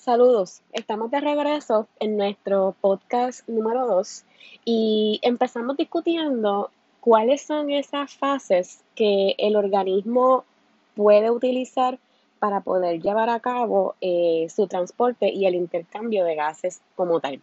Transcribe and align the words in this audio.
Saludos, 0.00 0.62
estamos 0.72 1.10
de 1.10 1.20
regreso 1.20 1.86
en 1.98 2.16
nuestro 2.16 2.74
podcast 2.80 3.46
número 3.46 3.86
2 3.86 4.24
y 4.64 5.20
empezamos 5.20 5.76
discutiendo 5.76 6.70
cuáles 7.00 7.42
son 7.42 7.68
esas 7.68 8.14
fases 8.14 8.82
que 8.94 9.34
el 9.36 9.56
organismo 9.56 10.46
puede 10.94 11.30
utilizar 11.30 11.98
para 12.38 12.62
poder 12.62 13.02
llevar 13.02 13.28
a 13.28 13.40
cabo 13.40 13.94
eh, 14.00 14.46
su 14.48 14.68
transporte 14.68 15.28
y 15.28 15.44
el 15.44 15.54
intercambio 15.54 16.24
de 16.24 16.34
gases 16.34 16.80
como 16.96 17.20
tal. 17.20 17.42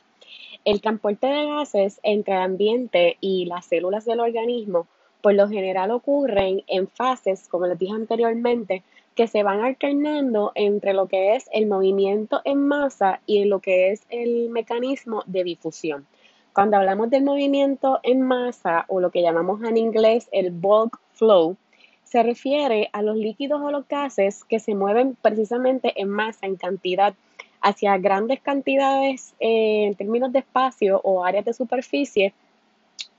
El 0.65 0.81
transporte 0.81 1.27
de 1.27 1.45
gases 1.45 1.99
entre 2.01 2.33
el 2.33 2.41
ambiente 2.41 3.17
y 3.21 3.45
las 3.45 3.67
células 3.67 4.03
del 4.05 4.19
organismo 4.19 4.87
por 5.21 5.35
lo 5.35 5.47
general 5.47 5.91
ocurren 5.91 6.63
en 6.65 6.87
fases, 6.87 7.47
como 7.49 7.67
les 7.67 7.77
dije 7.77 7.93
anteriormente, 7.93 8.83
que 9.17 9.27
se 9.27 9.41
van 9.41 9.61
alternando 9.61 10.51
entre 10.53 10.93
lo 10.93 11.07
que 11.07 11.35
es 11.35 11.49
el 11.51 11.65
movimiento 11.65 12.39
en 12.45 12.67
masa 12.67 13.19
y 13.25 13.45
lo 13.45 13.59
que 13.59 13.89
es 13.91 14.03
el 14.09 14.49
mecanismo 14.49 15.23
de 15.25 15.43
difusión. 15.43 16.05
Cuando 16.53 16.77
hablamos 16.77 17.09
del 17.09 17.23
movimiento 17.23 17.99
en 18.03 18.21
masa 18.21 18.85
o 18.87 19.01
lo 19.01 19.09
que 19.09 19.23
llamamos 19.23 19.63
en 19.63 19.75
inglés 19.75 20.29
el 20.31 20.51
bulk 20.51 20.99
flow, 21.13 21.57
se 22.03 22.21
refiere 22.21 22.91
a 22.93 23.01
los 23.01 23.17
líquidos 23.17 23.59
o 23.59 23.71
los 23.71 23.87
gases 23.87 24.43
que 24.43 24.59
se 24.59 24.75
mueven 24.75 25.17
precisamente 25.19 25.99
en 25.99 26.09
masa, 26.09 26.45
en 26.45 26.55
cantidad, 26.55 27.15
hacia 27.59 27.97
grandes 27.97 28.39
cantidades 28.39 29.33
eh, 29.39 29.87
en 29.87 29.95
términos 29.95 30.31
de 30.31 30.39
espacio 30.39 31.01
o 31.03 31.25
áreas 31.25 31.43
de 31.43 31.53
superficie 31.53 32.35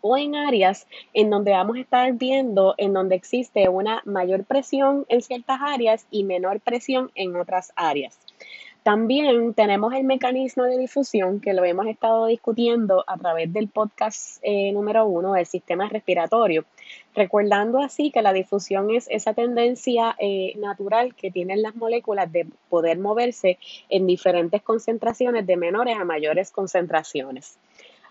o 0.00 0.16
en 0.16 0.36
áreas 0.36 0.86
en 1.14 1.30
donde 1.30 1.52
vamos 1.52 1.76
a 1.76 1.80
estar 1.80 2.12
viendo 2.12 2.74
en 2.78 2.92
donde 2.92 3.16
existe 3.16 3.68
una 3.68 4.02
mayor 4.04 4.44
presión 4.44 5.06
en 5.08 5.22
ciertas 5.22 5.60
áreas 5.60 6.06
y 6.10 6.24
menor 6.24 6.60
presión 6.60 7.10
en 7.14 7.36
otras 7.36 7.72
áreas. 7.76 8.18
También 8.88 9.52
tenemos 9.52 9.92
el 9.92 10.04
mecanismo 10.04 10.62
de 10.64 10.78
difusión 10.78 11.40
que 11.40 11.52
lo 11.52 11.62
hemos 11.64 11.86
estado 11.88 12.24
discutiendo 12.24 13.04
a 13.06 13.18
través 13.18 13.52
del 13.52 13.68
podcast 13.68 14.38
eh, 14.40 14.72
número 14.72 15.04
uno 15.04 15.34
del 15.34 15.44
sistema 15.44 15.90
respiratorio, 15.90 16.64
recordando 17.14 17.80
así 17.80 18.10
que 18.10 18.22
la 18.22 18.32
difusión 18.32 18.90
es 18.90 19.06
esa 19.10 19.34
tendencia 19.34 20.16
eh, 20.18 20.54
natural 20.56 21.14
que 21.14 21.30
tienen 21.30 21.60
las 21.60 21.76
moléculas 21.76 22.32
de 22.32 22.46
poder 22.70 22.98
moverse 22.98 23.58
en 23.90 24.06
diferentes 24.06 24.62
concentraciones 24.62 25.46
de 25.46 25.58
menores 25.58 25.98
a 25.98 26.04
mayores 26.04 26.50
concentraciones. 26.50 27.58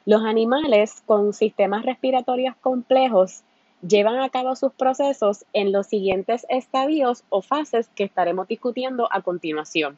Los 0.08 0.23
animales 0.23 1.03
con 1.05 1.33
sistemas 1.33 1.83
respiratorios 1.83 2.55
complejos 2.61 3.44
llevan 3.86 4.19
a 4.19 4.30
cabo 4.30 4.55
sus 4.55 4.72
procesos 4.72 5.44
en 5.52 5.73
los 5.73 5.88
siguientes 5.88 6.45
estadios 6.47 7.25
o 7.27 7.41
fases 7.41 7.89
que 7.89 8.05
estaremos 8.05 8.47
discutiendo 8.47 9.09
a 9.11 9.22
continuación. 9.22 9.97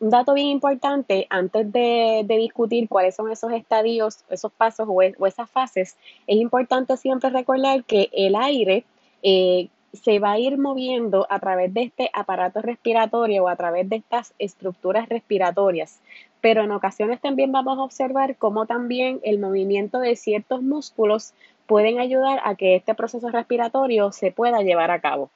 Un 0.00 0.08
dato 0.08 0.32
bien 0.32 0.46
importante 0.46 1.26
antes 1.28 1.70
de, 1.70 2.24
discutir 2.26 2.88
cuáles 2.88 3.16
son 3.16 3.30
esos 3.30 3.52
estadios, 3.52 4.24
esos 4.30 4.50
pasos 4.50 4.88
o, 4.88 5.02
esas 5.02 5.50
fases, 5.50 5.98
es 6.26 6.36
importante 6.38 6.96
siempre 6.96 7.28
recordar 7.28 7.84
que 7.84 8.08
el 8.14 8.34
aire 8.34 8.86
eh, 9.22 9.68
se 9.92 10.20
va 10.20 10.32
a 10.32 10.38
ir 10.38 10.56
moviendo 10.56 11.26
a 11.28 11.38
través 11.38 11.74
de 11.74 11.82
este 11.82 12.10
aparato 12.14 12.62
respiratorio 12.62 13.44
o 13.44 13.48
a 13.48 13.56
través 13.56 13.88
de 13.90 13.96
estas 13.96 14.32
estructuras 14.38 15.06
respiratorias. 15.10 16.00
Pero 16.40 16.62
en 16.62 16.70
ocasiones 16.70 17.20
también 17.20 17.52
vamos 17.52 17.78
a 17.78 17.82
observar 17.82 18.36
cómo 18.36 18.66
también 18.66 19.20
el 19.22 19.38
movimiento 19.38 19.98
de 19.98 20.16
ciertos 20.16 20.62
músculos 20.62 21.34
pueden 21.66 21.98
ayudar 21.98 22.40
a 22.44 22.54
que 22.54 22.76
este 22.76 22.94
proceso 22.94 23.28
respiratorio 23.30 24.12
se 24.12 24.32
pueda 24.32 24.62
llevar 24.62 24.90
a 24.90 25.00
cabo. 25.00 25.30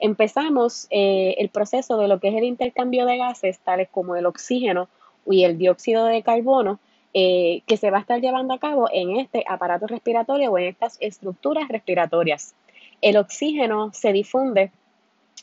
Empezamos 0.00 0.86
eh, 0.90 1.34
el 1.38 1.48
proceso 1.48 1.98
de 1.98 2.08
lo 2.08 2.20
que 2.20 2.28
es 2.28 2.34
el 2.34 2.44
intercambio 2.44 3.06
de 3.06 3.18
gases, 3.18 3.58
tales 3.60 3.88
como 3.90 4.16
el 4.16 4.26
oxígeno 4.26 4.88
y 5.26 5.44
el 5.44 5.58
dióxido 5.58 6.06
de 6.06 6.22
carbono, 6.22 6.78
eh, 7.12 7.62
que 7.66 7.76
se 7.76 7.90
va 7.90 7.98
a 7.98 8.00
estar 8.00 8.20
llevando 8.20 8.54
a 8.54 8.58
cabo 8.58 8.88
en 8.92 9.16
este 9.16 9.44
aparato 9.46 9.86
respiratorio 9.86 10.50
o 10.50 10.58
en 10.58 10.64
estas 10.64 10.96
estructuras 11.00 11.68
respiratorias. 11.68 12.54
El 13.00 13.16
oxígeno 13.16 13.92
se 13.92 14.12
difunde 14.12 14.72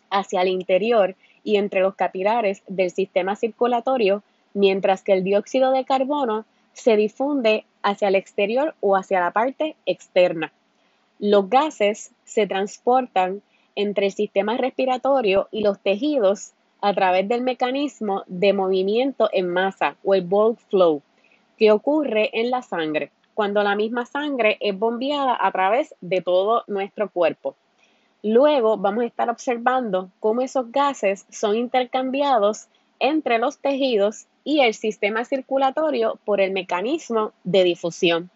hacia 0.09 0.41
el 0.41 0.49
interior 0.49 1.15
y 1.43 1.55
entre 1.55 1.79
los 1.81 1.95
capilares 1.95 2.61
del 2.67 2.91
sistema 2.91 3.35
circulatorio, 3.35 4.21
mientras 4.53 5.03
que 5.03 5.13
el 5.13 5.23
dióxido 5.23 5.71
de 5.71 5.85
carbono 5.85 6.45
se 6.73 6.95
difunde 6.95 7.65
hacia 7.83 8.07
el 8.07 8.15
exterior 8.15 8.75
o 8.79 8.95
hacia 8.95 9.19
la 9.19 9.31
parte 9.31 9.75
externa. 9.85 10.51
Los 11.19 11.49
gases 11.49 12.11
se 12.23 12.47
transportan 12.47 13.41
entre 13.75 14.07
el 14.07 14.11
sistema 14.11 14.57
respiratorio 14.57 15.47
y 15.51 15.61
los 15.61 15.79
tejidos 15.79 16.53
a 16.81 16.93
través 16.93 17.27
del 17.27 17.41
mecanismo 17.41 18.23
de 18.27 18.53
movimiento 18.53 19.29
en 19.31 19.47
masa 19.47 19.95
o 20.03 20.15
el 20.15 20.21
bulk 20.23 20.59
flow 20.69 21.01
que 21.57 21.71
ocurre 21.71 22.31
en 22.33 22.49
la 22.49 22.61
sangre 22.61 23.11
cuando 23.33 23.63
la 23.63 23.75
misma 23.75 24.05
sangre 24.05 24.57
es 24.59 24.77
bombeada 24.77 25.37
a 25.39 25.51
través 25.51 25.95
de 26.01 26.21
todo 26.21 26.63
nuestro 26.67 27.09
cuerpo. 27.09 27.55
Luego 28.23 28.77
vamos 28.77 29.03
a 29.03 29.07
estar 29.07 29.29
observando 29.29 30.11
cómo 30.19 30.41
esos 30.41 30.71
gases 30.71 31.25
son 31.29 31.55
intercambiados 31.55 32.67
entre 33.01 33.39
los 33.39 33.57
tejidos 33.57 34.27
y 34.43 34.61
el 34.61 34.73
sistema 34.73 35.25
circulatorio 35.25 36.19
por 36.23 36.39
el 36.39 36.51
mecanismo 36.51 37.33
de 37.43 37.63
difusión. 37.63 38.29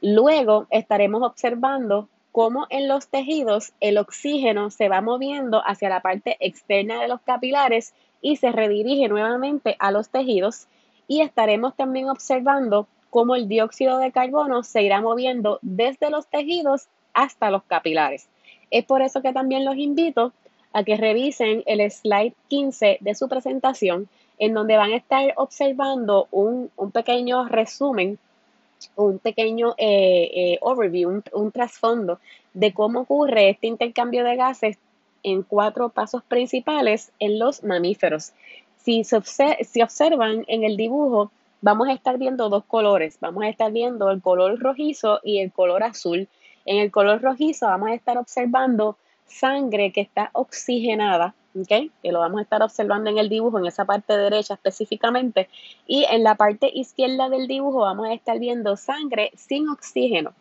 Luego 0.00 0.66
estaremos 0.70 1.22
observando 1.22 2.08
cómo 2.32 2.66
en 2.70 2.88
los 2.88 3.08
tejidos 3.08 3.72
el 3.80 3.98
oxígeno 3.98 4.70
se 4.70 4.88
va 4.88 5.02
moviendo 5.02 5.62
hacia 5.64 5.90
la 5.90 6.00
parte 6.00 6.36
externa 6.40 7.00
de 7.00 7.08
los 7.08 7.20
capilares 7.20 7.92
y 8.22 8.36
se 8.36 8.50
redirige 8.50 9.08
nuevamente 9.08 9.76
a 9.78 9.90
los 9.90 10.08
tejidos 10.08 10.66
y 11.06 11.20
estaremos 11.20 11.76
también 11.76 12.08
observando 12.08 12.86
cómo 13.10 13.34
el 13.34 13.48
dióxido 13.48 13.98
de 13.98 14.12
carbono 14.12 14.62
se 14.62 14.82
irá 14.82 15.00
moviendo 15.00 15.58
desde 15.60 16.10
los 16.10 16.26
tejidos 16.28 16.88
hasta 17.12 17.50
los 17.50 17.64
capilares. 17.64 18.28
Es 18.70 18.84
por 18.84 19.02
eso 19.02 19.20
que 19.20 19.32
también 19.32 19.64
los 19.64 19.76
invito 19.76 20.32
a 20.72 20.84
que 20.84 20.96
revisen 20.96 21.62
el 21.66 21.90
slide 21.90 22.34
15 22.48 22.98
de 23.00 23.14
su 23.14 23.28
presentación, 23.28 24.08
en 24.38 24.54
donde 24.54 24.76
van 24.76 24.92
a 24.92 24.96
estar 24.96 25.32
observando 25.36 26.28
un, 26.30 26.70
pequeño 26.92 27.46
resumen, 27.48 28.18
un 28.96 29.18
pequeño 29.18 29.74
eh, 29.76 30.30
eh, 30.34 30.58
overview, 30.62 31.22
un, 31.32 31.52
trasfondo 31.52 32.18
de 32.54 32.72
cómo 32.72 33.00
ocurre 33.00 33.50
este 33.50 33.66
intercambio 33.66 34.24
de 34.24 34.36
gases 34.36 34.78
en 35.22 35.42
cuatro 35.42 35.90
pasos 35.90 36.22
principales 36.22 37.12
en 37.18 37.38
los 37.38 37.62
mamíferos. 37.62 38.32
Si, 38.78 39.02
si 39.04 39.82
observan 39.82 40.44
en 40.48 40.64
el 40.64 40.76
dibujo, 40.76 41.30
vamos 41.60 41.88
a 41.88 41.92
estar 41.92 42.16
viendo 42.18 42.48
dos 42.48 42.64
colores. 42.64 43.18
Vamos 43.20 43.44
a 43.44 43.48
estar 43.48 43.70
viendo 43.70 44.10
el 44.10 44.22
color 44.22 44.58
rojizo 44.58 45.20
y 45.22 45.40
el 45.40 45.52
color 45.52 45.82
azul. 45.82 46.28
En 46.64 46.78
el 46.78 46.90
color 46.90 47.20
rojizo 47.20 47.66
vamos 47.66 47.90
a 47.90 47.94
estar 47.94 48.18
observando 48.18 48.96
sangre 49.30 49.92
que 49.92 50.00
está 50.00 50.30
oxigenada. 50.32 51.34
Que 51.72 52.12
lo 52.12 52.20
vamos 52.20 52.38
a 52.38 52.42
estar 52.42 52.62
observando 52.62 53.10
en 53.10 53.18
el 53.18 53.28
dibujo, 53.28 53.58
en 53.58 53.66
esa 53.66 53.84
parte 53.84 54.16
derecha 54.16 54.54
específicamente. 54.54 55.48
Y 55.86 56.04
en 56.04 56.22
la 56.22 56.36
parte 56.36 56.70
izquierda 56.72 57.28
del 57.28 57.48
dibujo 57.48 57.80
vamos 57.80 58.08
a 58.08 58.12
estar 58.12 58.38
viendo 58.38 58.76
sangre 58.76 59.32
sin 59.34 59.68
oxígeno 59.68 60.32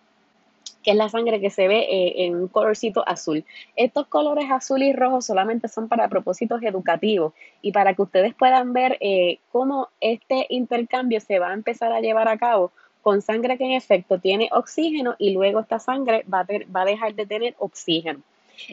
que 0.84 0.92
es 0.92 0.98
la 0.98 1.10
sangre 1.10 1.42
que 1.42 1.50
se 1.50 1.68
ve 1.68 1.80
eh, 1.80 2.26
en 2.26 2.36
un 2.36 2.48
colorcito 2.48 3.04
azul. 3.06 3.44
Estos 3.76 4.08
colores 4.08 4.50
azul 4.50 4.82
y 4.82 4.94
rojo 4.94 5.22
solamente 5.22 5.68
son 5.68 5.90
para 5.90 6.08
propósitos 6.08 6.62
educativos 6.64 7.34
y 7.62 7.74
para 7.74 7.94
que 7.94 8.02
ustedes 8.02 8.34
puedan 8.34 8.72
ver 8.72 8.98
eh, 9.02 9.40
cómo 9.52 9.90
este 10.00 10.46
intercambio 10.50 11.20
se 11.20 11.38
va 11.38 11.50
a 11.50 11.54
empezar 11.54 11.92
a 11.92 12.00
llevar 12.00 12.30
a 12.30 12.38
cabo 12.38 12.72
con 13.02 13.22
sangre 13.22 13.58
que 13.58 13.66
en 13.66 13.72
efecto 13.72 14.20
tiene 14.20 14.50
oxígeno 14.54 15.16
y 15.18 15.34
luego 15.34 15.60
esta 15.60 15.80
sangre 15.80 16.24
va 16.34 16.46
a 16.82 16.86
dejar 16.86 17.14
de 17.14 17.26
tener 17.26 17.56
oxígeno. 17.60 18.22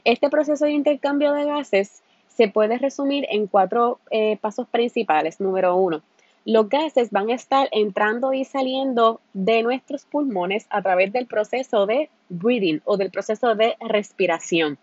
Este 0.05 0.29
proceso 0.31 0.65
de 0.65 0.73
intercambio 0.73 1.33
de 1.33 1.45
gases 1.45 2.03
se 2.29 2.49
puede 2.49 2.79
resumir 2.79 3.27
en 3.31 3.47
cuatro 3.47 3.99
eh, 4.11 4.37
pasos 4.39 4.69
principales. 4.69 5.41
Número 5.41 5.77
uno, 5.77 6.03
los 6.45 6.69
gases 6.69 7.11
van 7.11 7.31
a 7.31 7.35
estar 7.35 7.69
entrando 7.73 8.33
y 8.33 8.45
saliendo 8.45 9.21
de 9.33 9.63
nuestros 9.63 10.05
pulmones 10.05 10.67
a 10.71 10.81
través 10.83 11.13
del 11.13 11.27
proceso 11.27 11.87
de 11.87 12.09
breathing 12.29 12.83
o 12.85 12.97
del 12.97 13.11
proceso 13.11 13.55
de 13.55 13.77
respiración. 13.81 14.79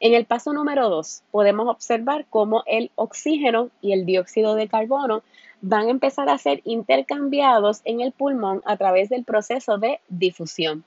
En 0.00 0.14
el 0.14 0.24
paso 0.24 0.52
número 0.52 0.88
dos, 0.88 1.22
podemos 1.30 1.68
observar 1.68 2.26
cómo 2.28 2.64
el 2.66 2.90
oxígeno 2.96 3.70
y 3.80 3.92
el 3.92 4.06
dióxido 4.06 4.54
de 4.54 4.68
carbono 4.68 5.22
van 5.60 5.86
a 5.86 5.90
empezar 5.90 6.28
a 6.28 6.38
ser 6.38 6.60
intercambiados 6.64 7.82
en 7.84 8.00
el 8.00 8.12
pulmón 8.12 8.62
a 8.64 8.76
través 8.76 9.08
del 9.10 9.24
proceso 9.24 9.78
de 9.78 10.00
difusión. 10.08 10.84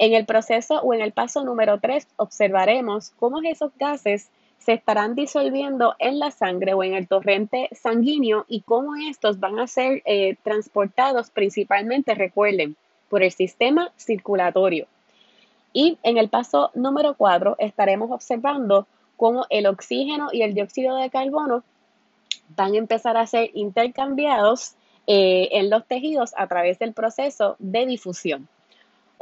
En 0.00 0.14
el 0.14 0.24
proceso 0.24 0.80
o 0.80 0.94
en 0.94 1.02
el 1.02 1.12
paso 1.12 1.44
número 1.44 1.78
tres, 1.78 2.08
observaremos 2.16 3.10
cómo 3.18 3.42
esos 3.42 3.70
gases 3.76 4.30
se 4.56 4.72
estarán 4.72 5.14
disolviendo 5.14 5.94
en 5.98 6.18
la 6.18 6.30
sangre 6.30 6.72
o 6.72 6.82
en 6.82 6.94
el 6.94 7.06
torrente 7.06 7.68
sanguíneo 7.72 8.46
y 8.48 8.62
cómo 8.62 8.96
estos 8.96 9.40
van 9.40 9.58
a 9.58 9.66
ser 9.66 10.00
eh, 10.06 10.36
transportados 10.42 11.28
principalmente, 11.28 12.14
recuerden, 12.14 12.76
por 13.10 13.22
el 13.22 13.30
sistema 13.30 13.92
circulatorio. 13.98 14.86
Y 15.74 15.98
en 16.02 16.16
el 16.16 16.30
paso 16.30 16.70
número 16.72 17.12
4 17.12 17.56
estaremos 17.58 18.10
observando 18.10 18.86
cómo 19.18 19.44
el 19.50 19.66
oxígeno 19.66 20.28
y 20.32 20.40
el 20.40 20.54
dióxido 20.54 20.96
de 20.96 21.10
carbono 21.10 21.62
van 22.56 22.72
a 22.72 22.78
empezar 22.78 23.18
a 23.18 23.26
ser 23.26 23.50
intercambiados 23.52 24.76
eh, 25.06 25.50
en 25.52 25.68
los 25.68 25.86
tejidos 25.86 26.32
a 26.38 26.46
través 26.46 26.78
del 26.78 26.94
proceso 26.94 27.56
de 27.58 27.84
difusión. 27.84 28.48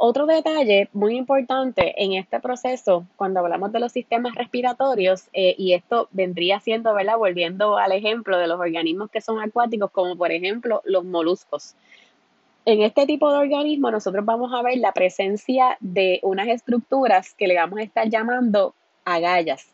Otro 0.01 0.25
detalle 0.25 0.87
muy 0.93 1.17
importante 1.17 2.01
en 2.01 2.13
este 2.13 2.39
proceso, 2.39 3.05
cuando 3.17 3.41
hablamos 3.41 3.73
de 3.73 3.81
los 3.81 3.91
sistemas 3.91 4.33
respiratorios, 4.33 5.27
eh, 5.33 5.55
y 5.57 5.73
esto 5.73 6.07
vendría 6.11 6.61
siendo, 6.61 6.93
¿verdad? 6.93 7.17
Volviendo 7.17 7.77
al 7.77 7.91
ejemplo 7.91 8.37
de 8.37 8.47
los 8.47 8.61
organismos 8.61 9.11
que 9.11 9.19
son 9.19 9.41
acuáticos, 9.41 9.91
como 9.91 10.15
por 10.15 10.31
ejemplo 10.31 10.81
los 10.85 11.03
moluscos. 11.03 11.75
En 12.63 12.81
este 12.81 13.05
tipo 13.07 13.29
de 13.29 13.39
organismos 13.39 13.91
nosotros 13.91 14.23
vamos 14.23 14.53
a 14.53 14.61
ver 14.61 14.77
la 14.77 14.93
presencia 14.93 15.75
de 15.81 16.21
unas 16.23 16.47
estructuras 16.47 17.33
que 17.33 17.47
le 17.47 17.57
vamos 17.57 17.79
a 17.79 17.83
estar 17.83 18.07
llamando 18.07 18.73
agallas. 19.03 19.67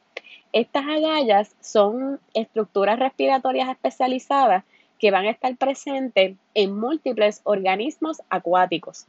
Estas 0.54 0.86
agallas 0.86 1.56
son 1.62 2.19
estructuras 2.33 2.98
respiratorias 2.98 3.69
especializadas 3.69 4.63
que 4.98 5.12
van 5.12 5.27
a 5.27 5.30
estar 5.30 5.56
presentes 5.56 6.36
en 6.56 6.80
múltiples 6.80 7.42
organismos 7.44 8.24
acuáticos. 8.31 9.06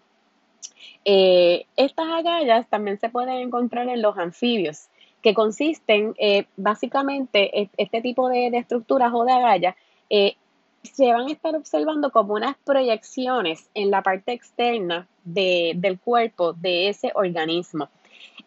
Eh, 1.04 1.66
estas 1.76 2.06
agallas 2.08 2.66
también 2.68 2.98
se 2.98 3.08
pueden 3.08 3.36
encontrar 3.36 3.88
en 3.88 4.02
los 4.02 4.16
anfibios, 4.18 4.88
que 5.22 5.34
consisten 5.34 6.14
eh, 6.18 6.46
básicamente 6.56 7.70
este 7.76 8.00
tipo 8.00 8.28
de, 8.28 8.48
estructuras 8.48 9.12
o 9.12 9.24
de 9.24 9.32
agallas. 9.32 9.74
Eh, 10.10 10.36
se 10.82 11.12
van 11.12 11.28
a 11.28 11.32
estar 11.32 11.56
observando 11.56 12.10
como 12.10 12.34
unas 12.34 12.56
proyecciones 12.64 13.68
en 13.74 13.90
la 13.90 14.02
parte 14.02 14.32
externa 14.32 15.08
del 15.24 15.98
cuerpo 15.98 16.52
de 16.52 16.88
ese 16.88 17.10
organismo. 17.14 17.88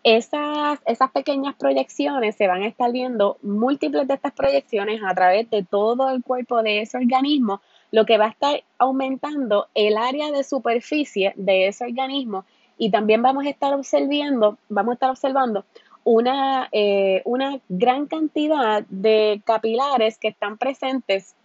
Esas, 0.03 0.79
esas 0.85 1.11
pequeñas 1.11 1.55
proyecciones 1.55 2.35
se 2.35 2.47
van 2.47 2.63
a 2.63 2.67
estar 2.67 2.91
viendo 2.93 3.37
múltiples 3.41 4.07
de 4.07 4.13
estas 4.13 4.31
proyecciones 4.31 5.01
a 5.03 5.13
través 5.13 5.49
de 5.49 5.63
todo 5.63 6.09
el 6.11 6.23
cuerpo 6.23 6.63
de 6.63 6.81
ese 6.81 6.97
organismo 6.97 7.61
lo 7.91 8.05
que 8.05 8.17
va 8.17 8.25
a 8.25 8.29
estar 8.29 8.63
aumentando 8.77 9.67
el 9.73 9.97
área 9.97 10.31
de 10.31 10.43
superficie 10.43 11.33
de 11.35 11.67
ese 11.67 11.85
organismo 11.85 12.45
y 12.77 12.91
también 12.91 13.21
vamos 13.21 13.45
a 13.45 13.49
estar 13.49 13.73
observando, 13.73 14.57
vamos 14.69 14.91
a 14.91 14.93
estar 14.93 15.09
observando 15.09 15.65
una, 16.03 16.69
eh, 16.71 17.21
una 17.25 17.59
gran 17.67 18.07
cantidad 18.07 18.83
de 18.89 19.41
capilares 19.45 20.17
que 20.17 20.29
están 20.29 20.57
presentes 20.57 21.35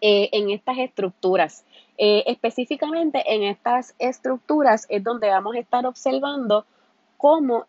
eh, 0.00 0.28
en 0.32 0.50
estas 0.50 0.78
estructuras. 0.78 1.64
Eh, 1.96 2.22
específicamente 2.26 3.24
en 3.34 3.42
estas 3.42 3.94
estructuras 3.98 4.86
es 4.88 5.02
donde 5.02 5.28
vamos 5.28 5.56
a 5.56 5.58
estar 5.58 5.84
observando 5.86 6.64
cómo 7.16 7.66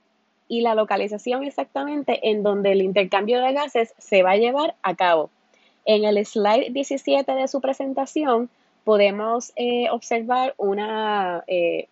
y 0.47 0.62
la 0.62 0.75
localización 0.75 1.44
exactamente 1.44 2.29
en 2.29 2.44
donde 2.44 2.73
el 2.73 2.81
intercambio 2.81 3.39
de 3.41 3.53
gases 3.53 3.94
se 3.97 4.23
va 4.23 4.31
a 4.31 4.38
llevar 4.38 4.75
a 4.83 4.95
cabo. 4.95 5.29
En 5.91 6.06
el 6.06 6.24
slide 6.24 6.69
17 6.69 7.31
de 7.31 7.47
su 7.47 7.62
presentación 7.62 8.47
podemos 8.83 9.51
eh, 9.56 9.89
observar 9.89 10.53
una, 10.57 11.44
eh, 11.47 11.88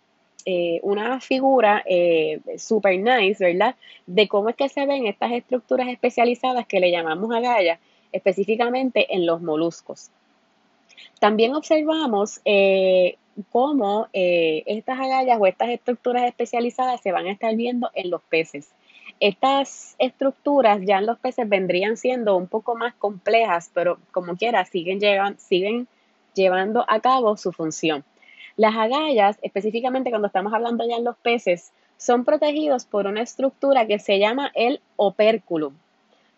eh, 0.46 0.78
una 0.84 1.20
figura 1.20 1.82
super 2.58 2.96
nice, 2.96 3.44
¿verdad? 3.44 3.74
De 4.06 4.28
cómo 4.28 4.50
es 4.50 4.54
que 4.54 4.68
se 4.68 4.86
ven 4.86 5.08
estas 5.08 5.32
estructuras 5.32 5.88
especializadas 5.88 6.64
que 6.68 6.78
le 6.78 6.92
llamamos 6.92 7.34
agallas, 7.34 7.80
específicamente 8.12 9.12
en 9.12 9.26
los 9.26 9.42
moluscos. 9.42 10.12
También 11.18 11.56
observamos 11.56 12.40
cómo 13.50 14.06
estas 14.12 15.00
agallas 15.00 15.38
o 15.40 15.46
estas 15.48 15.70
estructuras 15.70 16.22
especializadas 16.22 17.00
se 17.00 17.10
van 17.10 17.26
a 17.26 17.32
estar 17.32 17.56
viendo 17.56 17.90
en 17.94 18.10
los 18.10 18.22
peces. 18.22 18.68
Estas 19.20 19.96
estructuras 19.98 20.80
ya 20.82 20.98
en 20.98 21.06
los 21.06 21.18
peces 21.18 21.48
vendrían 21.48 21.96
siendo 21.96 22.36
un 22.36 22.46
poco 22.46 22.76
más 22.76 22.94
complejas, 22.94 23.70
pero 23.74 23.98
como 24.12 24.36
quiera 24.36 24.64
siguen, 24.64 25.00
siguen 25.38 25.88
llevando 26.34 26.84
a 26.86 27.00
cabo 27.00 27.36
su 27.36 27.50
función. 27.50 28.04
Las 28.56 28.76
agallas, 28.76 29.38
específicamente 29.42 30.10
cuando 30.10 30.28
estamos 30.28 30.52
hablando 30.52 30.86
ya 30.88 30.96
en 30.96 31.04
los 31.04 31.16
peces, 31.16 31.72
son 31.96 32.24
protegidos 32.24 32.84
por 32.84 33.08
una 33.08 33.22
estructura 33.22 33.86
que 33.88 33.98
se 33.98 34.20
llama 34.20 34.52
el 34.54 34.80
opérculo. 34.94 35.72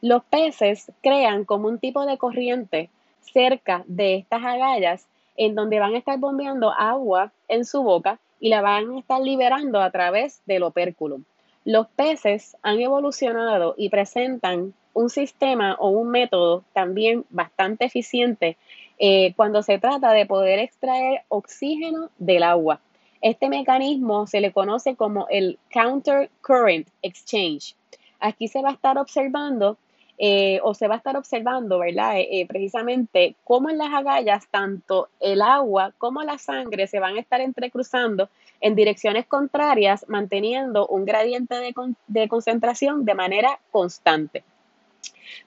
Los 0.00 0.24
peces 0.24 0.90
crean 1.02 1.44
como 1.44 1.68
un 1.68 1.78
tipo 1.78 2.06
de 2.06 2.16
corriente 2.16 2.88
cerca 3.20 3.84
de 3.86 4.14
estas 4.14 4.42
agallas 4.42 5.06
en 5.36 5.54
donde 5.54 5.80
van 5.80 5.94
a 5.94 5.98
estar 5.98 6.18
bombeando 6.18 6.70
agua 6.70 7.30
en 7.48 7.66
su 7.66 7.82
boca 7.82 8.18
y 8.40 8.48
la 8.48 8.62
van 8.62 8.90
a 8.90 8.98
estar 8.98 9.20
liberando 9.20 9.80
a 9.80 9.90
través 9.90 10.40
del 10.46 10.62
opérculo. 10.62 11.20
Los 11.64 11.88
peces 11.88 12.56
han 12.62 12.80
evolucionado 12.80 13.74
y 13.76 13.90
presentan 13.90 14.74
un 14.94 15.10
sistema 15.10 15.76
o 15.78 15.88
un 15.88 16.10
método 16.10 16.64
también 16.72 17.24
bastante 17.30 17.84
eficiente 17.84 18.56
eh, 18.98 19.34
cuando 19.36 19.62
se 19.62 19.78
trata 19.78 20.12
de 20.12 20.26
poder 20.26 20.58
extraer 20.58 21.22
oxígeno 21.28 22.10
del 22.18 22.42
agua. 22.42 22.80
Este 23.20 23.48
mecanismo 23.48 24.26
se 24.26 24.40
le 24.40 24.52
conoce 24.52 24.96
como 24.96 25.26
el 25.28 25.58
Counter 25.70 26.30
Current 26.40 26.88
Exchange. 27.02 27.74
Aquí 28.18 28.48
se 28.48 28.62
va 28.62 28.70
a 28.70 28.72
estar 28.72 28.96
observando 28.98 29.76
eh, 30.22 30.60
o 30.62 30.74
se 30.74 30.86
va 30.86 30.96
a 30.96 30.98
estar 30.98 31.16
observando, 31.16 31.78
¿verdad? 31.78 32.16
Eh, 32.18 32.44
precisamente 32.46 33.36
cómo 33.42 33.70
en 33.70 33.78
las 33.78 33.90
agallas 33.94 34.46
tanto 34.50 35.08
el 35.18 35.40
agua 35.40 35.94
como 35.96 36.22
la 36.22 36.36
sangre 36.36 36.86
se 36.88 37.00
van 37.00 37.16
a 37.16 37.20
estar 37.20 37.40
entrecruzando 37.40 38.28
en 38.60 38.74
direcciones 38.74 39.24
contrarias, 39.24 40.04
manteniendo 40.08 40.86
un 40.88 41.06
gradiente 41.06 41.54
de, 42.06 42.28
concentración 42.28 43.06
de 43.06 43.14
manera 43.14 43.60
constante. 43.70 44.44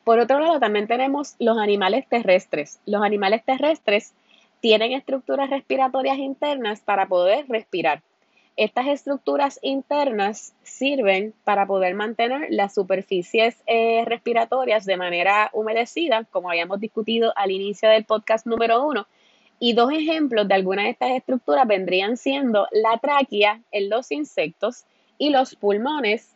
Por 0.04 0.18
otro 0.18 0.40
lado, 0.40 0.60
también 0.60 0.88
tenemos 0.88 1.36
los 1.38 1.60
animales 1.60 2.08
terrestres. 2.10 2.80
Los 2.88 3.04
animales 3.04 3.44
terrestres 3.46 4.16
tienen 4.60 4.94
estructuras 4.94 5.52
respiratorias 5.52 6.18
internas 6.18 6.80
para 6.80 7.08
poder 7.08 7.46
respirar. 7.48 8.02
Estas 8.55 8.85
estructuras 8.88 9.59
internas 9.63 10.53
sirven 10.61 11.33
para 11.44 11.65
poder 11.65 11.95
mantener 11.95 12.47
las 12.51 12.75
superficies 12.75 13.55
eh, 13.65 14.05
respiratorias 14.05 14.85
de 14.85 14.95
manera 14.95 15.50
humedecida, 15.53 16.25
como 16.29 16.51
habíamos 16.51 16.79
discutido 16.79 17.33
al 17.35 17.50
inicio 17.50 17.89
del 17.89 18.05
podcast 18.05 18.45
número 18.45 18.85
uno, 18.85 19.07
y 19.59 19.73
dos 19.73 19.91
ejemplos 19.91 20.47
de 20.47 20.53
algunas 20.53 20.85
de 20.85 20.91
estas 20.91 21.11
estructuras 21.11 21.65
vendrían 21.65 22.15
siendo 22.15 22.67
la 22.71 23.00
tráquea 23.00 23.61
en 23.71 23.89
los 23.89 24.11
insectos 24.11 24.85
y 25.17 25.29
los 25.31 25.55
pulmones 25.55 26.35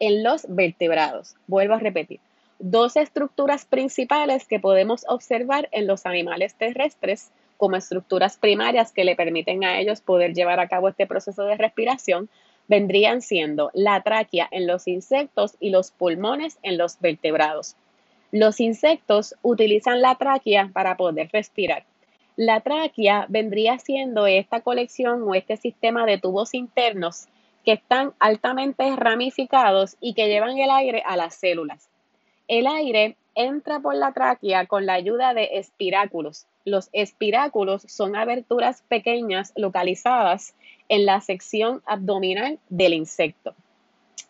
en 0.00 0.24
los 0.24 0.46
vertebrados. 0.48 1.36
Vuelvo 1.46 1.74
a 1.74 1.78
repetir. 1.78 2.18
Dos 2.58 2.96
estructuras 2.96 3.66
principales 3.66 4.46
que 4.46 4.58
podemos 4.58 5.04
observar 5.08 5.68
en 5.70 5.86
los 5.86 6.06
animales 6.06 6.54
terrestres 6.54 7.30
como 7.56 7.76
estructuras 7.76 8.36
primarias 8.36 8.92
que 8.92 9.04
le 9.04 9.16
permiten 9.16 9.64
a 9.64 9.78
ellos 9.80 10.00
poder 10.00 10.34
llevar 10.34 10.60
a 10.60 10.68
cabo 10.68 10.88
este 10.88 11.06
proceso 11.06 11.44
de 11.44 11.56
respiración 11.56 12.28
vendrían 12.68 13.22
siendo 13.22 13.70
la 13.74 14.02
tráquea 14.02 14.48
en 14.50 14.66
los 14.66 14.88
insectos 14.88 15.56
y 15.60 15.70
los 15.70 15.90
pulmones 15.90 16.58
en 16.62 16.78
los 16.78 17.00
vertebrados. 17.00 17.76
Los 18.32 18.60
insectos 18.60 19.34
utilizan 19.42 20.02
la 20.02 20.16
tráquea 20.16 20.70
para 20.72 20.96
poder 20.96 21.30
respirar. 21.32 21.84
La 22.36 22.60
tráquea 22.60 23.26
vendría 23.28 23.78
siendo 23.78 24.26
esta 24.26 24.60
colección 24.60 25.22
o 25.22 25.34
este 25.34 25.56
sistema 25.56 26.04
de 26.04 26.18
tubos 26.18 26.54
internos 26.54 27.28
que 27.64 27.72
están 27.72 28.12
altamente 28.18 28.94
ramificados 28.94 29.96
y 30.00 30.14
que 30.14 30.28
llevan 30.28 30.58
el 30.58 30.70
aire 30.70 31.02
a 31.06 31.16
las 31.16 31.34
células. 31.34 31.88
El 32.46 32.66
aire 32.66 33.16
entra 33.34 33.80
por 33.80 33.94
la 33.94 34.12
tráquea 34.12 34.66
con 34.66 34.86
la 34.86 34.94
ayuda 34.94 35.34
de 35.34 35.50
espiráculos. 35.52 36.46
Los 36.66 36.90
espiráculos 36.92 37.82
son 37.82 38.16
aberturas 38.16 38.82
pequeñas 38.88 39.52
localizadas 39.54 40.52
en 40.88 41.06
la 41.06 41.20
sección 41.20 41.80
abdominal 41.86 42.58
del 42.68 42.92
insecto. 42.92 43.54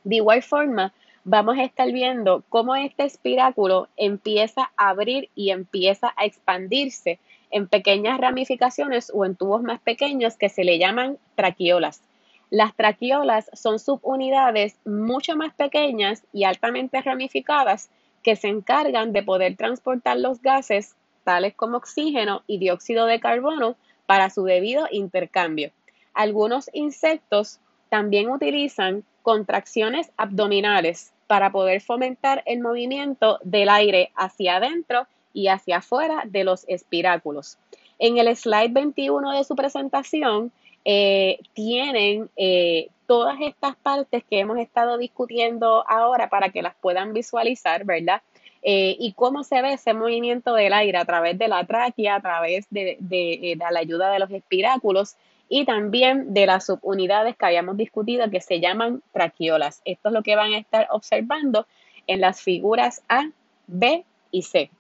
De 0.04 0.16
igual 0.16 0.42
forma, 0.42 0.92
vamos 1.24 1.56
a 1.56 1.64
estar 1.64 1.90
viendo 1.90 2.44
cómo 2.50 2.76
este 2.76 3.04
espiráculo 3.06 3.88
empieza 3.96 4.70
a 4.76 4.90
abrir 4.90 5.30
y 5.34 5.48
empieza 5.48 6.12
a 6.14 6.26
expandirse 6.26 7.18
en 7.50 7.68
pequeñas 7.68 8.20
ramificaciones 8.20 9.10
o 9.14 9.24
en 9.24 9.34
tubos 9.34 9.62
más 9.62 9.80
pequeños 9.80 10.36
que 10.36 10.50
se 10.50 10.62
le 10.62 10.78
llaman 10.78 11.16
traqueolas. 11.36 12.02
Las 12.50 12.76
traqueolas 12.76 13.50
son 13.54 13.78
subunidades 13.78 14.76
mucho 14.84 15.36
más 15.36 15.54
pequeñas 15.54 16.22
y 16.34 16.44
altamente 16.44 17.00
ramificadas 17.00 17.88
que 18.22 18.36
se 18.36 18.48
encargan 18.48 19.14
de 19.14 19.22
poder 19.22 19.56
transportar 19.56 20.18
los 20.18 20.42
gases 20.42 20.96
tales 21.26 21.54
como 21.54 21.76
oxígeno 21.76 22.44
y 22.46 22.58
dióxido 22.58 23.06
de 23.06 23.18
carbono 23.18 23.74
para 24.06 24.30
su 24.30 24.44
debido 24.44 24.86
intercambio. 24.92 25.72
Algunos 26.14 26.70
insectos 26.72 27.58
también 27.90 28.30
utilizan 28.30 29.04
contracciones 29.22 30.12
abdominales 30.16 31.12
para 31.26 31.50
poder 31.50 31.80
fomentar 31.80 32.44
el 32.46 32.60
movimiento 32.60 33.40
del 33.42 33.68
aire 33.68 34.12
hacia 34.14 34.56
adentro 34.56 35.08
y 35.32 35.48
hacia 35.48 35.78
afuera 35.78 36.22
de 36.24 36.44
los 36.44 36.64
espiráculos. 36.68 37.58
En 37.98 38.18
el 38.18 38.34
slide 38.36 38.72
21 38.72 39.32
de 39.32 39.42
su 39.42 39.56
presentación 39.56 40.52
eh, 40.84 41.40
tienen 41.54 42.30
eh, 42.36 42.88
todas 43.08 43.40
estas 43.40 43.74
partes 43.74 44.22
que 44.30 44.38
hemos 44.38 44.58
estado 44.58 44.96
discutiendo 44.98 45.84
ahora 45.88 46.28
para 46.28 46.50
que 46.50 46.62
las 46.62 46.76
puedan 46.76 47.12
visualizar, 47.12 47.84
¿verdad? 47.84 48.22
Y 48.68 49.12
cómo 49.12 49.44
se 49.44 49.62
ve 49.62 49.74
ese 49.74 49.94
movimiento 49.94 50.52
del 50.54 50.72
aire 50.72 50.98
a 50.98 51.04
través 51.04 51.38
de 51.38 51.46
la 51.46 51.64
tráquea, 51.64 52.16
a 52.16 52.20
través 52.20 52.66
de, 52.70 52.96
de 52.98 53.56
la 53.70 53.78
ayuda 53.78 54.10
de 54.10 54.18
los 54.18 54.30
espiráculos 54.32 55.14
y 55.48 55.64
también 55.64 56.34
de 56.34 56.46
las 56.46 56.66
subunidades 56.66 57.36
que 57.36 57.46
habíamos 57.46 57.76
discutido 57.76 58.28
que 58.30 58.40
se 58.40 58.60
llaman 58.60 59.02
traqueolas. 59.12 59.82
Esto 59.84 60.08
es 60.08 60.14
lo 60.14 60.22
que 60.22 60.36
van 60.36 60.52
a 60.52 60.58
estar 60.58 60.88
observando 60.90 61.66
en 62.06 62.20
las 62.20 62.40
figuras 62.40 63.02
A, 63.08 63.30
B 63.66 64.04
y 64.30 64.42
C. 64.42 64.70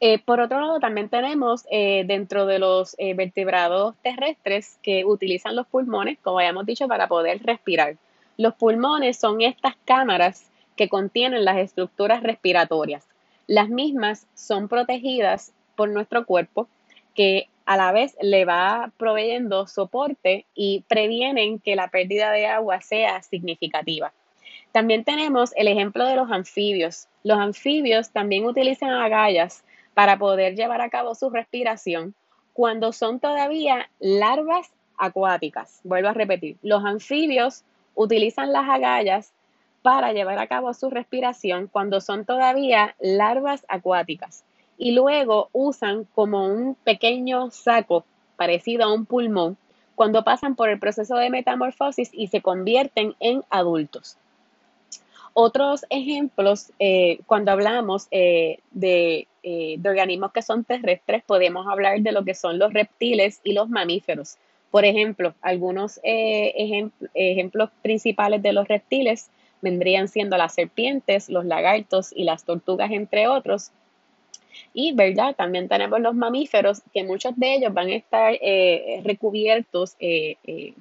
Eh, 0.00 0.20
por 0.20 0.40
otro 0.40 0.60
lado, 0.60 0.78
también 0.78 1.08
tenemos 1.08 1.66
eh, 1.70 2.04
dentro 2.06 2.46
de 2.46 2.60
los 2.60 2.94
eh, 2.98 3.14
vertebrados 3.14 3.96
terrestres 4.02 4.78
que 4.82 5.04
utilizan 5.04 5.56
los 5.56 5.66
pulmones, 5.66 6.18
como 6.22 6.38
habíamos 6.38 6.66
dicho, 6.66 6.86
para 6.86 7.08
poder 7.08 7.42
respirar. 7.42 7.96
Los 8.36 8.54
pulmones 8.54 9.16
son 9.16 9.40
estas 9.40 9.74
cámaras 9.84 10.47
que 10.78 10.88
contienen 10.88 11.44
las 11.44 11.58
estructuras 11.58 12.22
respiratorias. 12.22 13.06
Las 13.48 13.68
mismas 13.68 14.26
son 14.32 14.68
protegidas 14.68 15.52
por 15.76 15.90
nuestro 15.90 16.24
cuerpo, 16.24 16.68
que 17.14 17.48
a 17.66 17.76
la 17.76 17.92
vez 17.92 18.16
le 18.22 18.44
va 18.44 18.92
proveyendo 18.96 19.66
soporte 19.66 20.46
y 20.54 20.84
previenen 20.88 21.58
que 21.58 21.76
la 21.76 21.88
pérdida 21.88 22.30
de 22.30 22.46
agua 22.46 22.80
sea 22.80 23.20
significativa. 23.22 24.12
También 24.70 25.02
tenemos 25.02 25.52
el 25.56 25.66
ejemplo 25.66 26.06
de 26.06 26.14
los 26.14 26.30
anfibios. 26.30 27.08
Los 27.24 27.38
anfibios 27.38 28.10
también 28.10 28.46
utilizan 28.46 28.90
agallas 28.90 29.64
para 29.94 30.16
poder 30.16 30.54
llevar 30.54 30.80
a 30.80 30.90
cabo 30.90 31.14
su 31.14 31.28
respiración 31.28 32.14
cuando 32.52 32.92
son 32.92 33.18
todavía 33.18 33.90
larvas 33.98 34.70
acuáticas. 34.96 35.80
Vuelvo 35.82 36.08
a 36.08 36.14
repetir, 36.14 36.56
los 36.62 36.84
anfibios 36.84 37.64
utilizan 37.94 38.52
las 38.52 38.68
agallas 38.68 39.32
para 39.88 40.12
llevar 40.12 40.38
a 40.38 40.48
cabo 40.48 40.74
su 40.74 40.90
respiración 40.90 41.66
cuando 41.66 42.02
son 42.02 42.26
todavía 42.26 42.94
larvas 43.00 43.64
acuáticas 43.68 44.44
y 44.76 44.92
luego 44.92 45.48
usan 45.52 46.04
como 46.14 46.46
un 46.46 46.74
pequeño 46.74 47.50
saco 47.50 48.04
parecido 48.36 48.84
a 48.84 48.92
un 48.92 49.06
pulmón 49.06 49.56
cuando 49.94 50.24
pasan 50.24 50.56
por 50.56 50.68
el 50.68 50.78
proceso 50.78 51.16
de 51.16 51.30
metamorfosis 51.30 52.10
y 52.12 52.26
se 52.26 52.42
convierten 52.42 53.14
en 53.18 53.44
adultos. 53.48 54.18
Otros 55.32 55.86
ejemplos, 55.88 56.70
eh, 56.78 57.20
cuando 57.24 57.52
hablamos 57.52 58.08
eh, 58.10 58.58
eh, 58.78 59.26
de, 59.78 59.88
organismos 59.88 60.32
que 60.32 60.42
son 60.42 60.64
terrestres, 60.64 61.22
podemos 61.24 61.66
hablar 61.66 62.02
de 62.02 62.12
lo 62.12 62.26
que 62.26 62.34
son 62.34 62.58
los 62.58 62.74
reptiles 62.74 63.40
y 63.42 63.54
los 63.54 63.70
mamíferos. 63.70 64.36
Por 64.70 64.84
ejemplo, 64.84 65.32
algunos 65.40 65.98
ejemplos 66.02 67.70
principales 67.80 68.42
de 68.42 68.52
los 68.52 68.68
reptiles 68.68 69.30
vendrían 69.60 70.08
siendo 70.08 70.36
las 70.36 70.54
serpientes, 70.54 71.28
los 71.28 71.44
lagartos 71.44 72.12
y 72.14 72.24
las 72.24 72.44
tortugas, 72.44 72.90
entre 72.90 73.28
otros. 73.28 73.70
Y, 74.74 74.92
¿verdad? 74.92 75.34
También 75.36 75.68
tenemos 75.68 76.00
los 76.00 76.14
mamíferos, 76.14 76.82
que 76.92 77.04
muchos 77.04 77.36
de 77.36 77.54
ellos 77.54 77.72
van 77.72 77.88
a 77.88 77.94
estar 77.94 78.34
recubiertos 79.02 79.96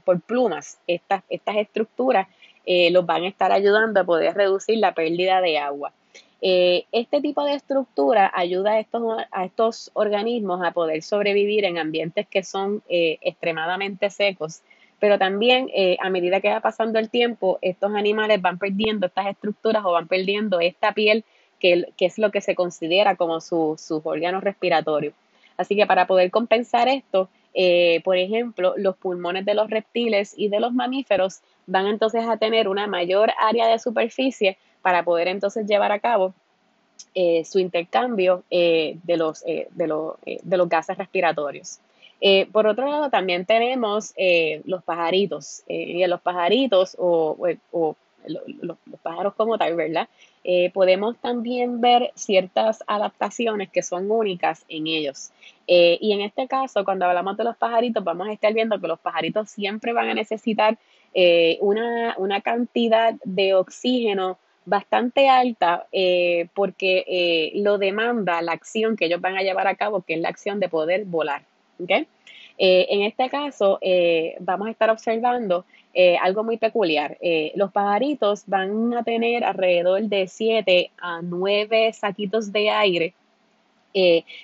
por 0.03 0.21
plumas. 0.21 0.79
Estas, 0.87 1.23
estas 1.29 1.55
estructuras 1.57 2.27
eh, 2.69 2.91
los 2.91 3.05
van 3.05 3.23
a 3.23 3.29
estar 3.29 3.53
ayudando 3.53 4.01
a 4.01 4.03
poder 4.03 4.35
reducir 4.35 4.77
la 4.79 4.93
pérdida 4.93 5.39
de 5.39 5.57
agua. 5.57 5.93
Eh, 6.41 6.83
este 6.91 7.21
tipo 7.21 7.45
de 7.45 7.53
estructura 7.53 8.29
ayuda 8.35 8.73
a 8.73 8.79
estos, 8.81 9.03
a 9.31 9.45
estos 9.45 9.89
organismos 9.93 10.61
a 10.61 10.71
poder 10.71 11.01
sobrevivir 11.01 11.63
en 11.63 11.77
ambientes 11.77 12.27
que 12.27 12.43
son 12.43 12.83
eh, 12.89 13.19
extremadamente 13.21 14.09
secos, 14.09 14.63
pero 14.99 15.19
también 15.19 15.69
a 15.99 16.09
medida 16.09 16.41
que 16.41 16.49
va 16.49 16.59
pasando 16.59 16.97
el 16.97 17.09
tiempo, 17.09 17.59
estos 17.61 17.93
animales 17.93 18.41
van 18.41 18.57
perdiendo 18.57 19.05
estas 19.07 19.27
estructuras 19.27 19.83
o 19.85 19.91
van 19.91 20.07
perdiendo 20.07 20.59
esta 20.59 20.93
piel 20.93 21.23
que, 21.59 21.85
es 21.99 22.17
lo 22.17 22.31
que 22.31 22.41
se 22.41 22.55
considera 22.55 23.15
como 23.15 23.39
sus 23.39 23.91
órganos 24.03 24.43
respiratorios. 24.43 25.13
Así 25.55 25.75
que 25.75 25.85
para 25.85 26.07
poder 26.07 26.31
compensar 26.31 26.87
esto, 26.87 27.29
por 28.03 28.17
ejemplo, 28.17 28.73
los 28.77 28.95
pulmones 28.97 29.45
de 29.45 29.53
los 29.53 29.69
reptiles 29.69 30.33
y 30.35 30.49
de 30.49 30.59
los 30.59 30.73
mamíferos 30.73 31.41
van 31.67 31.87
entonces 31.87 32.25
a 32.27 32.37
tener 32.37 32.67
una 32.67 32.87
mayor 32.87 33.31
área 33.39 33.67
de 33.67 33.77
superficie 33.77 34.57
para 34.81 35.03
poder 35.03 35.27
entonces 35.27 35.67
llevar 35.67 35.91
a 35.91 35.99
cabo 35.99 36.33
eh, 37.13 37.43
su 37.45 37.59
intercambio 37.59 38.43
eh, 38.49 38.97
de, 39.03 39.17
los, 39.17 39.43
eh, 39.45 39.67
de, 39.71 39.87
de, 40.43 40.57
los 40.57 40.69
gases 40.69 40.97
respiratorios. 40.97 41.79
Por 42.51 42.67
otro 42.67 42.89
lado, 42.89 43.09
también 43.09 43.45
tenemos 43.45 44.13
los 44.65 44.83
pajaritos, 44.83 45.63
y 45.67 46.01
en 46.01 46.09
los 46.09 46.21
pajaritos 46.21 46.95
o, 46.99 47.37
los, 48.27 48.77
pájaros 49.03 49.35
como 49.35 49.57
tal, 49.57 49.75
¿verdad? 49.75 50.09
podemos 50.73 51.17
también 51.17 51.79
ver 51.79 52.11
ciertas 52.15 52.83
adaptaciones 52.87 53.69
que 53.69 53.83
son 53.83 54.09
únicas 54.09 54.65
en 54.67 54.87
ellos. 54.87 55.31
y 55.67 56.11
en 56.11 56.21
este 56.21 56.47
caso, 56.47 56.83
cuando 56.83 57.05
hablamos 57.05 57.37
de 57.37 57.43
los 57.43 57.55
pajaritos, 57.57 58.03
vamos 58.03 58.27
a 58.27 58.33
estar 58.33 58.53
viendo 58.53 58.79
que 58.81 58.87
los 58.87 58.99
pajaritos 58.99 59.49
siempre 59.49 59.93
van 59.93 60.09
a 60.09 60.13
necesitar 60.13 60.77
eh, 61.19 61.57
una, 61.61 62.41
cantidad 62.43 63.15
de 63.23 63.55
oxígeno 63.55 64.37
bastante 64.65 65.29
alta 65.29 65.87
eh, 65.91 66.47
porque 66.53 67.05
eh, 67.07 67.51
lo 67.55 67.79
demanda 67.79 68.39
la 68.43 68.51
acción 68.51 68.95
que 68.95 69.05
ellos 69.05 69.19
van 69.19 69.35
a 69.35 69.41
llevar 69.41 69.65
a 69.67 69.73
cabo, 69.73 70.01
que 70.01 70.13
es 70.13 70.21
la 70.21 70.29
acción 70.29 70.59
de 70.59 70.69
poder 70.69 71.05
volar. 71.05 71.41
En 72.59 73.01
este 73.03 73.29
caso, 73.29 73.79
vamos 74.39 74.67
a 74.67 74.71
estar 74.71 74.89
observando 74.89 75.65
algo 76.21 76.43
muy 76.43 76.57
peculiar. 76.57 77.17
los 77.55 77.71
pajaritos 77.71 78.43
van 78.47 78.93
a 78.93 79.03
tener 79.03 79.43
alrededor 79.43 80.01
de 80.03 80.27
7 80.27 80.91
a 80.97 81.21
9 81.21 81.93
saquitos 81.93 82.51
de 82.51 82.69
aire 82.69 83.13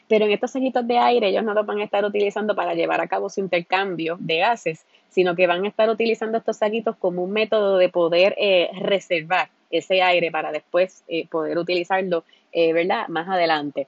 pero 0.08 0.26
en 0.26 0.32
estos 0.32 0.52
saquitos 0.52 0.88
de 0.88 0.98
aire 0.98 1.28
ellos 1.28 1.44
no 1.44 1.54
los 1.54 1.66
van 1.66 1.80
a 1.80 1.84
estar 1.84 2.04
utilizando 2.06 2.56
para 2.56 2.74
llevar 2.74 3.02
a 3.02 3.08
cabo 3.08 3.30
su 3.30 3.40
intercambio 3.40 4.18
de 4.20 4.38
gases, 4.38 4.86
sino 5.10 5.36
que 5.36 5.48
van 5.48 5.64
a 5.64 5.68
estar 5.68 5.90
utilizando 5.90 6.38
estos 6.38 6.58
saquitos 6.58 6.96
como 6.98 7.24
un 7.24 7.32
método 7.32 7.78
de 7.78 7.90
poder 7.90 8.36
eh, 8.38 8.70
reservar 8.80 9.50
ese 9.70 10.02
aire 10.02 10.32
para 10.32 10.52
después 10.52 11.04
eh, 11.08 11.28
poder 11.28 11.58
utilizarlo, 11.58 12.24
eh, 12.52 12.74
¿verdad? 12.74 13.08
Más 13.10 13.28
adelante. 13.28 13.88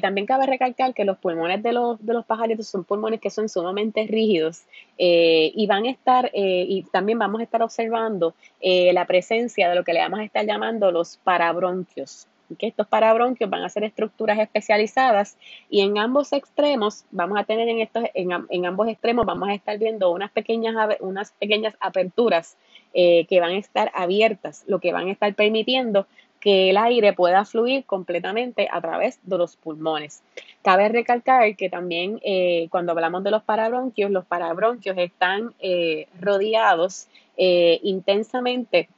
También 0.00 0.26
cabe 0.26 0.46
recalcar 0.46 0.94
que 0.94 1.04
los 1.04 1.18
pulmones 1.18 1.62
de 1.62 1.72
los, 1.72 2.04
de 2.04 2.12
los 2.12 2.24
pajaritos 2.24 2.68
son 2.68 2.84
pulmones 2.84 3.20
que 3.20 3.30
son 3.30 3.48
sumamente 3.48 4.06
rígidos 4.06 4.62
y 4.96 5.66
van 5.66 5.86
a 5.86 5.90
estar, 5.90 6.30
y 6.32 6.82
también 6.92 7.18
vamos 7.18 7.40
a 7.40 7.44
estar 7.44 7.62
observando 7.62 8.34
la 8.62 9.04
presencia 9.06 9.68
de 9.68 9.74
lo 9.74 9.84
que 9.84 9.92
le 9.92 10.00
vamos 10.00 10.20
a 10.20 10.24
estar 10.24 10.46
llamando 10.46 10.92
los 10.92 11.16
parabronquios 11.16 12.28
que 12.58 12.66
estos 12.66 12.86
parabronquios 12.86 13.48
van 13.50 13.62
a 13.62 13.68
ser 13.68 13.84
estructuras 13.84 14.38
especializadas 14.38 15.36
y 15.70 15.80
en 15.80 15.98
ambos 15.98 16.32
extremos 16.32 17.04
vamos 17.10 17.38
a 17.38 17.44
tener 17.44 17.68
en 17.68 17.80
estos 17.80 18.04
en, 18.14 18.66
ambos 18.66 18.88
extremos 18.88 19.26
vamos 19.26 19.48
a 19.48 19.54
estar 19.54 19.78
viendo 19.78 20.10
unas 20.10 20.30
pequeñas 20.30 20.74
unas 21.00 21.32
pequeñas 21.32 21.74
aperturas 21.80 22.56
eh, 22.92 23.26
que 23.26 23.40
van 23.40 23.52
a 23.52 23.58
estar 23.58 23.90
abiertas 23.94 24.64
lo 24.66 24.78
que 24.78 24.92
van 24.92 25.08
a 25.08 25.12
estar 25.12 25.34
permitiendo 25.34 26.06
que 26.44 26.70
el 26.70 26.76
aire 26.76 27.12
pueda 27.12 27.44
fluir 27.44 27.84
completamente 27.86 28.68
a 28.70 28.80
través 28.80 29.18
de 29.24 29.36
los 29.36 29.56
pulmones. 29.56 30.22
Cabe 30.62 30.88
recalcar 30.88 31.56
que 31.56 31.68
también 31.68 32.20
eh, 32.22 32.68
cuando 32.70 32.92
hablamos 32.92 33.24
de 33.24 33.32
los 33.32 33.42
parabronquios, 33.42 34.12
los 34.12 34.24
parabronquios 34.24 34.96
están 34.98 35.54
eh, 35.58 36.06
rodeados 36.20 37.08
intensamente 37.36 38.88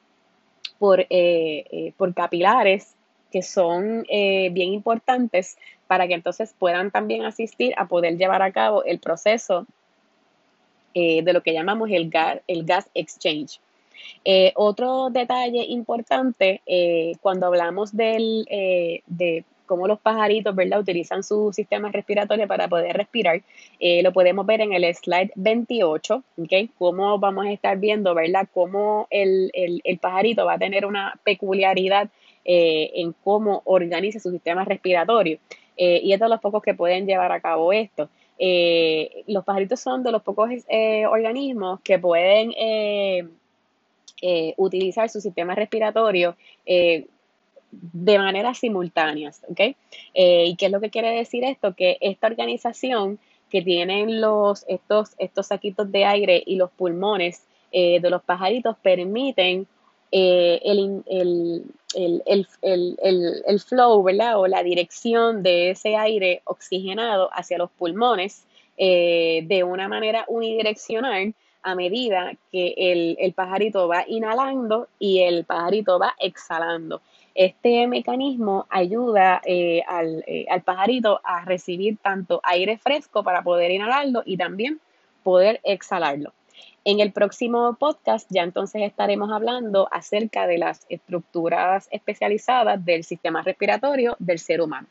por, 0.79 1.07
por 1.97 2.13
capilares 2.13 2.97
que 3.37 3.43
son 3.43 4.07
eh, 4.09 4.51
bien 4.51 4.73
importantes 4.73 5.59
para 5.87 6.09
que 6.09 6.15
entonces 6.15 6.55
puedan 6.59 6.91
también 6.91 7.25
asistir 7.25 7.75
a 7.77 7.87
poder 7.87 8.17
llevar 8.17 8.43
a 8.43 8.53
cabo 8.53 8.85
el 8.85 8.99
proceso 8.99 9.67
eh, 10.95 11.23
de 11.23 11.33
lo 11.33 11.43
que 11.43 11.53
llamamos 11.53 11.91
el 11.91 12.09
gas, 12.09 12.41
el 12.47 12.65
gas 12.65 12.89
exchange. 12.95 13.61
Eh, 14.25 14.53
otro 14.57 15.11
detalle 15.11 15.65
importante 15.65 16.63
cuando 17.21 17.47
hablamos 17.47 17.97
del, 17.97 18.45
de 19.07 19.45
cómo 19.67 19.89
los 19.89 19.99
pajaritos 19.99 20.55
¿verdad? 20.55 20.81
utilizan 20.81 21.23
su 21.23 21.53
sistema 21.53 21.91
respiratorio 21.91 22.47
para 22.47 22.69
poder 22.69 22.97
respirar, 22.97 23.43
lo 23.81 24.13
podemos 24.13 24.47
ver 24.47 24.61
en 24.61 24.73
el 24.73 24.95
slide 24.95 25.33
28, 25.35 26.23
¿okay? 26.43 26.71
cómo 26.79 27.19
vamos 27.19 27.47
a 27.47 27.53
estar 27.53 27.79
viendo 27.79 28.15
¿verdad? 28.15 28.49
cómo 28.53 29.07
el, 29.11 29.51
el, 29.55 29.81
el 29.85 29.99
pajarito 29.99 30.45
va 30.45 30.55
a 30.55 30.59
tener 30.59 30.87
una 30.87 31.19
peculiaridad 31.25 32.09
eh, 32.49 32.93
en 33.01 33.13
cómo 33.25 33.63
organiza 33.65 34.21
su 34.21 34.31
sistema 34.31 34.65
respiratorio. 34.65 35.41
Eh, 35.77 36.01
y 36.05 36.13
es 36.13 36.21
de 36.21 36.29
los 36.29 36.41
pocos 36.41 36.63
que 36.63 36.75
pueden 36.75 37.05
llevar 37.05 37.33
a 37.33 37.41
cabo 37.41 37.73
esto. 37.73 38.09
Eh, 38.39 39.25
los 39.27 39.45
pajaritos 39.45 39.81
son 39.81 40.05
de 40.05 40.13
los 40.13 40.23
pocos 40.23 40.51
organismos 41.11 41.81
que 41.81 41.99
pueden 41.99 42.53
utilizar 44.57 45.09
su 45.11 45.21
sistema 45.21 45.55
respiratorio 45.55 46.37
de 46.65 48.19
manera 48.19 48.55
simultánea. 48.55 49.33
¿Y 50.15 50.57
qué 50.57 50.67
es 50.67 50.73
lo 50.73 50.81
que 50.81 50.91
quiere 50.91 51.11
decir 51.11 51.45
esto? 51.45 51.75
Que 51.75 51.99
esta 52.01 52.27
organización 52.27 53.19
que 53.51 53.63
tienen 53.63 54.21
los, 54.21 54.65
estos, 54.69 55.11
estos 55.19 55.49
saquitos 55.49 55.91
de 55.93 56.05
aire 56.05 56.43
y 56.45 56.57
los 56.57 56.71
pulmones 56.71 57.47
de 57.73 58.09
los 58.11 58.23
pajaritos 58.23 58.77
permiten 58.83 59.67
eh, 60.13 60.61
el, 60.65 61.03
el, 62.63 63.61
flow, 63.61 64.03
¿verdad? 64.03 64.39
O 64.39 64.47
la 64.47 64.63
dirección 64.63 65.43
de 65.43 65.71
ese 65.71 65.97
aire 65.97 66.43
oxigenado 66.45 67.29
hacia 67.33 67.59
los 67.59 67.71
pulmones 67.71 68.47
eh, 68.77 69.43
de 69.47 69.65
una 69.65 69.89
manera 69.89 70.25
unidireccional 70.29 71.35
a 71.67 71.75
medida 71.75 72.33
que 72.53 72.75
el, 73.19 73.33
pajarito 73.35 73.89
va 73.89 74.05
inhalando 74.07 74.87
y 75.01 75.23
el 75.23 75.45
pajarito 75.45 75.99
va 75.99 76.15
exhalando. 76.21 77.03
Este 77.35 77.89
mecanismo 77.89 78.67
ayuda 78.71 79.43
eh, 79.45 79.83
al, 79.89 80.25
al, 80.49 80.63
pajarito 80.63 81.21
a 81.25 81.45
recibir 81.45 81.99
tanto 81.99 82.41
aire 82.45 82.79
fresco 82.79 83.25
para 83.25 83.43
poder 83.43 83.73
inhalarlo 83.73 84.23
y 84.25 84.37
también 84.37 84.81
poder 85.25 85.61
exhalarlo. 85.65 86.33
En 86.85 87.01
el 87.01 87.11
próximo 87.11 87.77
podcast 87.81 88.29
ya 88.31 88.45
entonces 88.45 88.83
estaremos 88.83 89.33
hablando 89.33 89.89
acerca 89.91 90.47
de 90.47 90.59
las 90.59 90.87
estructuras 90.89 91.89
especializadas 91.91 92.85
del 92.85 93.03
sistema 93.03 93.43
respiratorio 93.43 94.15
del 94.21 94.39
ser 94.39 94.61
humano. 94.61 94.87